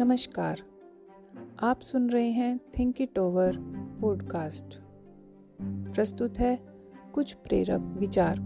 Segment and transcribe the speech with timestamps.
[0.00, 0.62] नमस्कार।
[1.62, 3.56] आप सुन रहे हैं थिंक इट ओवर
[4.00, 4.78] पॉडकास्ट
[5.62, 6.60] प्रस्तुत है
[7.12, 8.38] कुछ प्रेरक विचार।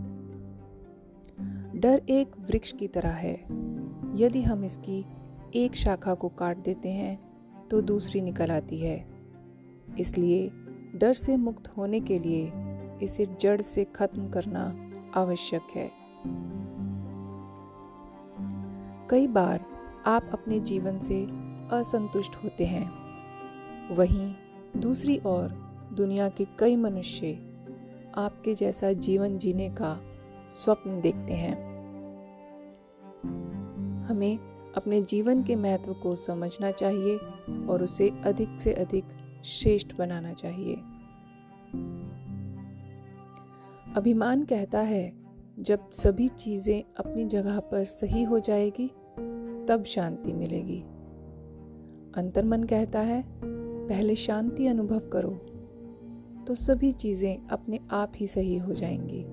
[1.74, 3.34] डर एक वृक्ष की तरह है।
[4.14, 5.04] यदि हम इसकी
[5.54, 7.20] एक शाखा को काट देते हैं
[7.68, 9.06] तो दूसरी निकल आती है।
[9.98, 10.50] इसलिए
[10.94, 12.52] डर से मुक्त होने के लिए
[13.02, 15.90] इसे जड़ से खत्म करना आवश्यक है।
[19.10, 19.64] कई बार
[20.06, 23.04] आप अपने जीवन से असंतुष्ट होते हैं।
[23.94, 24.34] वहीं
[24.76, 25.48] दूसरी ओर
[25.92, 27.32] दुनिया के कई मनुष्य
[28.14, 30.00] आपके जैसा जीवन जीने का
[30.48, 31.74] स्वप्न देखते हैं।
[34.04, 34.38] हमें
[34.76, 37.16] अपने जीवन के महत्व को समझना चाहिए
[37.68, 39.04] और उसे अधिक से अधिक
[39.44, 40.74] श्रेष्ठ बनाना चाहिए।
[43.96, 45.12] अभिमान कहता है,
[45.58, 48.88] जब सभी चीज़ें अपनी जगह पर सही हो जाएगी,
[49.68, 50.84] तब शांति मिलेगी।
[52.16, 53.24] अंतर्मन कहता है,
[53.88, 55.30] पहले शांति अनुभव करो
[56.44, 59.24] तो सभी चीज़ें अपने आप ही सही हो जाएँगी.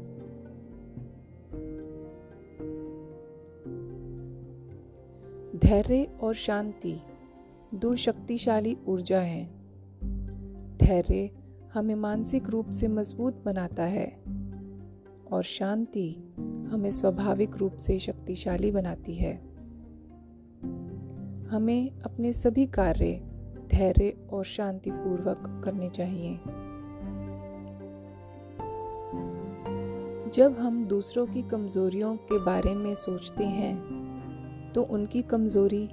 [5.57, 6.99] धैर्य और शांति
[7.73, 9.61] दो शक्तिशाली ऊर्जा हैं।
[10.77, 11.29] धैर्य
[11.73, 14.23] हमें मानसिक रूप से मज़बूत बनाता है
[15.31, 16.33] और शांति
[16.71, 19.50] हमें स्वाभाविक रूप से शक्तिशाली बनाती है।
[21.51, 23.13] हमें अपने सभी कार्य
[23.71, 26.35] धैर्य और शांतिपूर्वक करने चाहिए।
[30.31, 35.89] जब हम दूसरों की कमजोरियों के बारे में सोचते हैं तो उनकी कमज़ोरी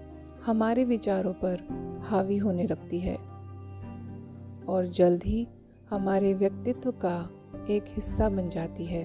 [0.46, 1.66] हमारे विचारों पर
[2.04, 3.16] हावी होने लगती है
[4.68, 5.46] और जल्द ही
[5.90, 7.30] हमारे व्यक्तित्व का
[7.70, 9.04] एक हिस्सा बन जाती है।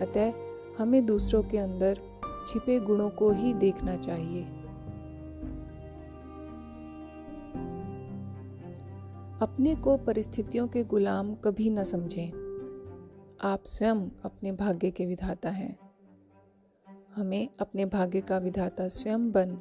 [0.00, 0.32] अतः
[0.78, 2.00] हमें दूसरों के अंदर
[2.46, 4.44] छिपे गुणों को ही देखना चाहिए।
[9.42, 12.44] अपने को परिस्थितियों के गुलाम कभी न समझें।
[13.42, 15.78] आप स्वयं अपने भाग्य के विधाता हैं।
[17.16, 19.58] हमें अपने भाग्य का विधाता स्वयं बन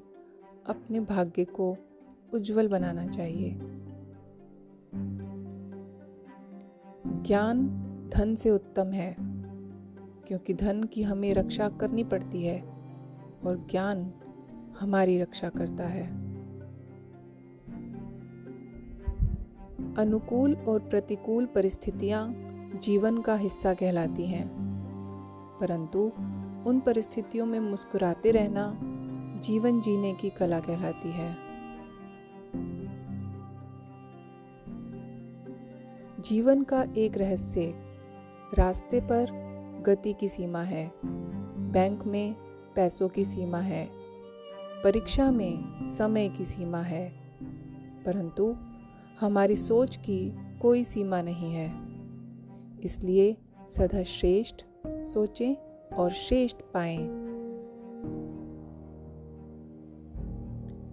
[0.68, 1.78] अपने भाग्य को
[2.34, 3.60] उज्जवल बनाना चाहिए।
[7.24, 7.68] ज्ञान
[8.14, 9.16] धन से उत्तम है,
[10.28, 12.73] क्योंकि धन की हमें रक्षा करनी पड़ती है।
[13.46, 14.14] और ज्ञान
[14.80, 16.08] हमारी रक्षा करता है।
[19.98, 22.34] अनुकूल और प्रतिकूल परिस्थितियाँ
[22.82, 24.48] जीवन का हिस्सा कहलाती हैं,
[25.62, 26.00] परंतु
[26.70, 28.80] उन परिस्थितियों में मुस्कुराते रहना
[29.40, 31.36] जीवन जीने की कला कहलाती है।
[36.22, 37.74] जीवन का एक रहस्य
[38.58, 39.32] रास्ते पर
[39.86, 40.92] गति की सीमा है।
[41.72, 42.36] बैंक में
[42.76, 43.90] पैसों की सीमा है,
[44.84, 47.10] परीक्षा में समय की सीमा है,
[48.06, 48.56] परंतु
[49.20, 51.72] हमारी सोच की कोई सीमा नहीं है।
[52.84, 55.56] इसलिए सदा श्रेष्ठ सोचें
[55.96, 57.08] और श्रेष्ठ पाएँ।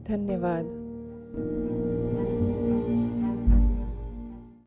[0.05, 0.67] धन्यवाद।